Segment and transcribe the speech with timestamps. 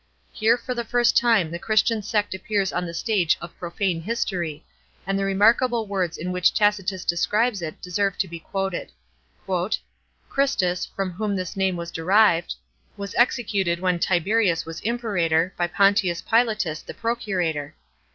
[0.33, 4.65] Here for the first time the Christian sect appears on the stage of profane history,
[5.05, 8.91] and the remarkable words in which Taci tus describes it deserve to be quoted.
[9.47, 9.77] *•
[10.27, 12.55] Christus, from whom this name was derived,
[12.97, 17.75] was executed when Tiberius was Imperator, by Pontius Pilatus the procurator.